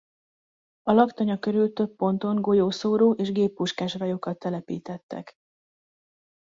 [0.81, 5.33] A laktanya körül több ponton golyószóró és géppuskás rajokat telepítettek.